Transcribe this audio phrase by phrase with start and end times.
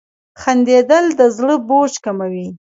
[0.41, 2.47] •خندېدل د زړه بوج کموي.